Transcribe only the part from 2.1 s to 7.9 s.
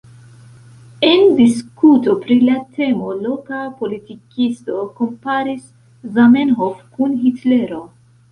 pri la temo loka politikisto komparis Zamenhof kun Hitlero.